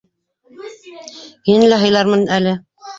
Һине 1.51 1.71
лә 1.71 1.81
һыйлармын 1.87 2.29
әле. 2.43 2.61